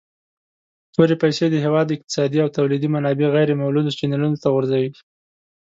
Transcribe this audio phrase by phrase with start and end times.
[0.93, 4.89] تورې پیسي د هیواد اقتصادي او تولیدي منابع غیر مولدو چینلونو ته غورځوي.